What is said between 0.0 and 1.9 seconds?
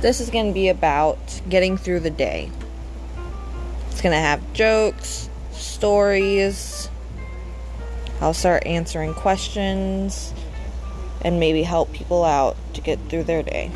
This is going to be about getting